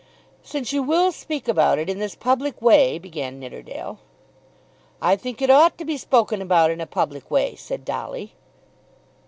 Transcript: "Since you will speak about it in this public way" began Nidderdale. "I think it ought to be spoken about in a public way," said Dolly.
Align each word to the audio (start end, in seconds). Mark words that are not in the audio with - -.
"Since 0.41 0.73
you 0.73 0.81
will 0.81 1.11
speak 1.11 1.47
about 1.47 1.77
it 1.77 1.87
in 1.87 1.99
this 1.99 2.15
public 2.15 2.59
way" 2.59 2.97
began 2.97 3.39
Nidderdale. 3.39 3.99
"I 4.99 5.15
think 5.15 5.43
it 5.43 5.51
ought 5.51 5.77
to 5.77 5.85
be 5.85 5.95
spoken 5.95 6.41
about 6.41 6.71
in 6.71 6.81
a 6.81 6.87
public 6.87 7.29
way," 7.29 7.53
said 7.53 7.85
Dolly. 7.85 8.33